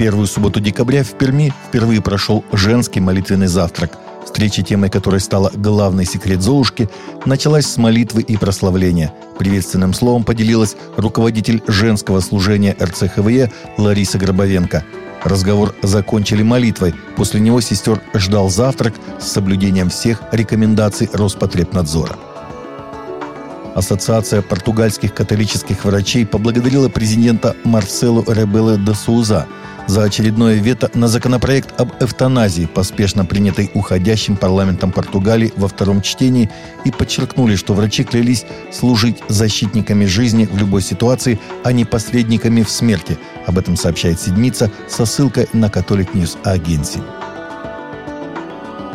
[0.00, 3.98] первую субботу декабря в Перми впервые прошел женский молитвенный завтрак.
[4.24, 6.88] Встреча, темой которой стала главный секрет Золушки,
[7.26, 9.12] началась с молитвы и прославления.
[9.38, 14.84] Приветственным словом поделилась руководитель женского служения РЦХВЕ Лариса Гробовенко.
[15.22, 16.94] Разговор закончили молитвой.
[17.16, 22.16] После него сестер ждал завтрак с соблюдением всех рекомендаций Роспотребнадзора.
[23.74, 29.46] Ассоциация португальских католических врачей поблагодарила президента Марселу Ребеле де Суза
[29.86, 36.50] за очередное вето на законопроект об эвтаназии, поспешно принятый уходящим парламентом Португалии во втором чтении,
[36.84, 42.70] и подчеркнули, что врачи клялись служить защитниками жизни в любой ситуации, а не посредниками в
[42.70, 43.18] смерти.
[43.46, 47.00] Об этом сообщает «Седмица» со ссылкой на Catholic News Agency.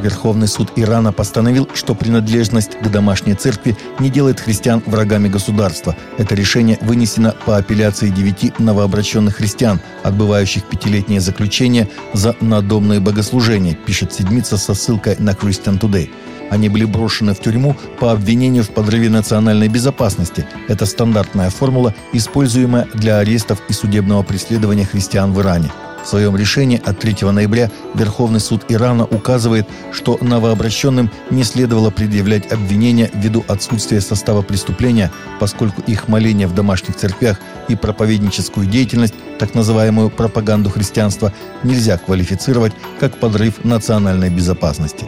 [0.02, 5.95] Верховный суд Ирана постановил, что принадлежность к домашней церкви не делает христиан врагами государства.
[6.17, 14.14] Это решение вынесено по апелляции девяти новообращенных христиан, отбывающих пятилетнее заключение за надомные богослужения, пишет
[14.14, 16.09] седмица со ссылкой на Christian Today.
[16.52, 20.45] Они были брошены в тюрьму по обвинению в подрыве национальной безопасности.
[20.67, 25.72] Это стандартная формула, используемая для арестов и судебного преследования христиан в Иране.
[26.06, 32.52] В своем решении от 3 ноября Верховный суд Ирана указывает, что новообращенным не следовало предъявлять
[32.52, 37.39] обвинения ввиду отсутствия состава преступления, поскольку их моление в домашних церквях
[37.70, 41.33] и проповедническую деятельность, так называемую пропаганду христианства,
[41.64, 45.08] нельзя квалифицировать как подрыв национальной безопасности.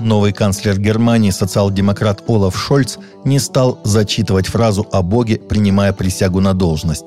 [0.00, 6.52] Новый канцлер Германии, социал-демократ Олаф Шольц, не стал зачитывать фразу о Боге, принимая присягу на
[6.52, 7.06] должность.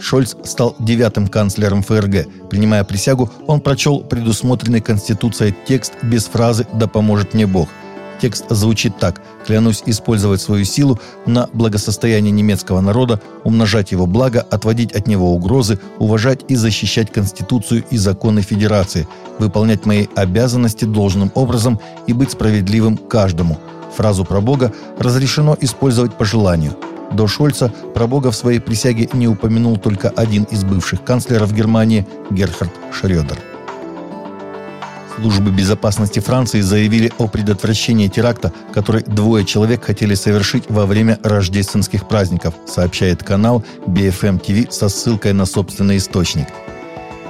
[0.00, 2.48] Шольц стал девятым канцлером ФРГ.
[2.50, 7.68] Принимая присягу, он прочел предусмотренный Конституцией текст без фразы «Да поможет мне Бог».
[8.20, 9.20] Текст звучит так.
[9.46, 15.78] «Клянусь использовать свою силу на благосостояние немецкого народа, умножать его благо, отводить от него угрозы,
[15.98, 19.06] уважать и защищать Конституцию и законы Федерации,
[19.38, 23.58] выполнять мои обязанности должным образом и быть справедливым каждому».
[23.96, 26.76] Фразу про Бога разрешено использовать по желанию–
[27.12, 32.06] до Шольца про Бога в своей присяге не упомянул только один из бывших канцлеров Германии
[32.30, 33.38] Герхард Шрёдер.
[35.16, 42.06] Службы безопасности Франции заявили о предотвращении теракта, который двое человек хотели совершить во время рождественских
[42.06, 46.46] праздников, сообщает канал BFM TV со ссылкой на собственный источник.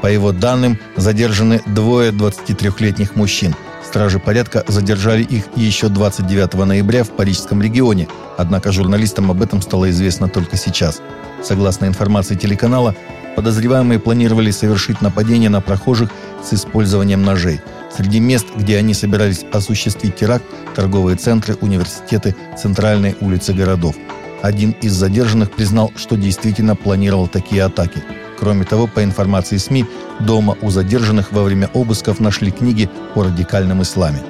[0.02, 3.54] По его данным, задержаны двое 23-летних мужчин–
[3.88, 8.06] Стражи порядка задержали их еще 29 ноября в Парижском регионе,
[8.36, 11.00] однако журналистам об этом стало известно только сейчас.
[11.42, 12.94] Согласно информации телеканала,
[13.34, 16.10] подозреваемые планировали совершить нападение на прохожих
[16.44, 17.62] с использованием ножей.
[17.96, 20.44] Среди мест, где они собирались осуществить теракт,
[20.74, 23.96] торговые центры, университеты, центральные улицы городов.
[24.42, 28.02] Один из задержанных признал, что действительно планировал такие атаки–
[28.38, 29.84] Кроме того, по информации СМИ,
[30.20, 34.22] дома у задержанных во время обысков нашли книги о радикальном исламе.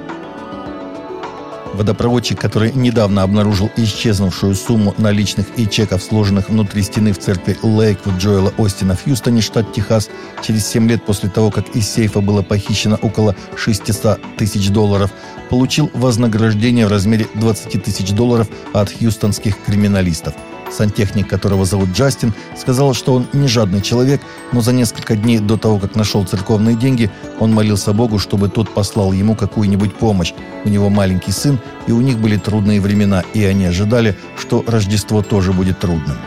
[1.73, 8.15] Водопроводчик, который недавно обнаружил исчезнувшую сумму наличных и чеков, сложенных внутри стены в церкви Лейквуд
[8.15, 10.09] Джоэла Остина в Хьюстоне, штат Техас,
[10.41, 15.11] через 7 лет после того, как из сейфа было похищено около 600 тысяч долларов,
[15.51, 20.33] получил вознаграждение в размере 20 тысяч долларов от хьюстонских криминалистов–
[20.71, 24.21] Сантехник, которого зовут Джастин, сказал, что он не жадный человек,
[24.51, 27.09] но за несколько дней до того, как нашел церковные деньги,
[27.39, 30.33] он молился Богу, чтобы тот послал ему какую-нибудь помощь.
[30.65, 35.21] У него маленький сын, и у них были трудные времена, и они ожидали, что Рождество
[35.21, 36.17] тоже будет трудным.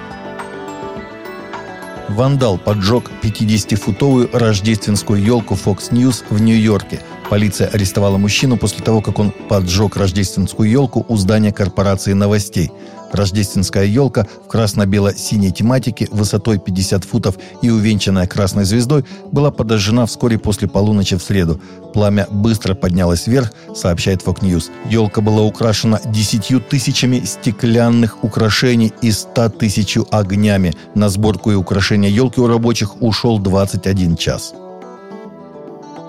[2.08, 7.00] Вандал поджег 50-футовую рождественскую елку Fox News в Нью-Йорке.
[7.30, 12.70] Полиция арестовала мужчину после того, как он поджег рождественскую елку у здания корпорации новостей.
[13.12, 20.38] Рождественская елка в красно-бело-синей тематике высотой 50 футов и увенчанная красной звездой была подожжена вскоре
[20.38, 21.60] после полуночи в среду.
[21.92, 24.70] Пламя быстро поднялось вверх, сообщает Fox News.
[24.88, 30.74] Елка была украшена десятью тысячами стеклянных украшений и 100 тысяч огнями.
[30.94, 34.54] На сборку и украшение елки у рабочих ушел 21 час.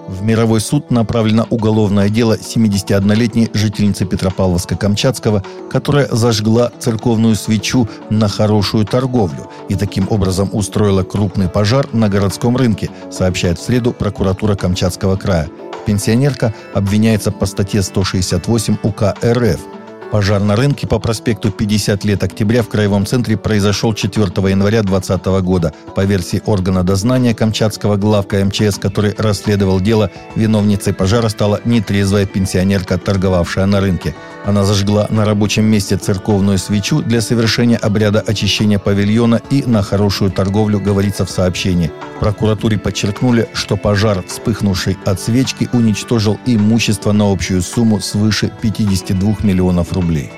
[0.07, 8.85] В мировой суд направлено уголовное дело 71-летней жительницы Петропавловска-Камчатского, которая зажгла церковную свечу на хорошую
[8.85, 15.15] торговлю и таким образом устроила крупный пожар на городском рынке, сообщает в среду прокуратура Камчатского
[15.15, 15.49] края.
[15.85, 19.59] Пенсионерка обвиняется по статье 168 УК РФ–
[20.13, 25.25] Пожар на рынке по проспекту 50 лет октября в Краевом центре произошел 4 января 2020
[25.43, 25.73] года.
[25.95, 32.99] По версии органа дознания Камчатского главка МЧС, который расследовал дело, виновницей пожара стала нетрезвая пенсионерка,
[32.99, 34.13] торговавшая на рынке.
[34.45, 40.29] Она зажгла на рабочем месте церковную свечу для совершения обряда очищения павильона и на хорошую
[40.29, 41.91] торговлю, говорится в сообщении.
[42.17, 49.37] В прокуратуре подчеркнули, что пожар, вспыхнувший от свечки, уничтожил имущество на общую сумму свыше 52
[49.41, 50.29] миллионов рублей рублей.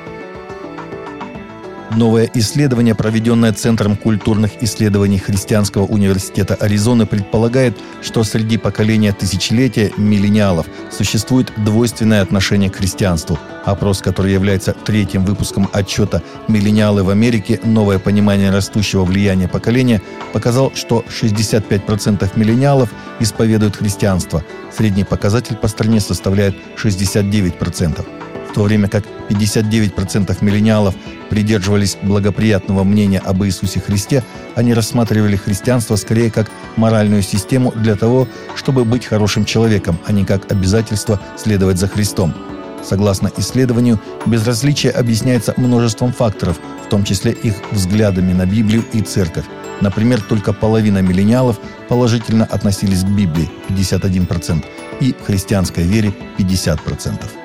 [1.96, 10.66] Новое исследование, проведенное Центром культурных исследований Христианского университета Аризоны, предполагает, что среди поколения тысячелетия миллениалов
[10.92, 13.40] существует двойственное отношение к христианству.
[13.64, 17.62] Опрос, который является третьим выпуском отчета «Миллениалы в Америке.
[17.64, 20.02] Новое понимание растущего влияния поколения»,
[20.34, 22.90] показал, что 65% миллениалов
[23.22, 24.44] исповедуют христианство.
[24.76, 28.06] Средний показатель по стране составляет 69%
[28.56, 30.96] то время как 59% миллениалов
[31.30, 34.24] придерживались благоприятного мнения об Иисусе Христе,
[34.56, 40.24] они рассматривали христианство скорее как моральную систему для того, чтобы быть хорошим человеком, а не
[40.24, 42.34] как обязательство следовать за Христом.
[42.82, 49.46] Согласно исследованию, безразличие объясняется множеством факторов, в том числе их взглядами на Библию и Церковь.
[49.82, 51.60] Например, только половина миллениалов
[51.90, 54.64] положительно относились к Библии– 51%,
[55.02, 57.45] и христианской вере– 50%.